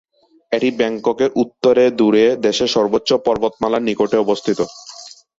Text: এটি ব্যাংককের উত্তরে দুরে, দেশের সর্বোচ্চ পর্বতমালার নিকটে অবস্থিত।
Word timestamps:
এটি 0.51 0.69
ব্যাংককের 0.79 1.29
উত্তরে 1.35 1.85
দুরে, 1.99 2.25
দেশের 2.45 2.69
সর্বোচ্চ 2.75 3.09
পর্বতমালার 3.25 3.85
নিকটে 3.87 4.17
অবস্থিত। 4.17 4.59